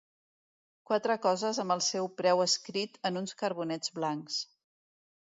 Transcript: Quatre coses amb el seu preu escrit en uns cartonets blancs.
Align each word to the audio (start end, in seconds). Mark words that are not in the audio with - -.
Quatre 0.91 1.17
coses 1.25 1.61
amb 1.65 1.75
el 1.77 1.85
seu 1.89 2.11
preu 2.23 2.43
escrit 2.49 3.01
en 3.13 3.23
uns 3.25 3.39
cartonets 3.45 3.99
blancs. 4.01 4.45